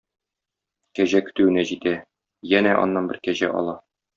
[0.99, 1.93] Кәҗә көтүенә җитә,
[2.55, 3.79] янә аннан бер кәҗә ала.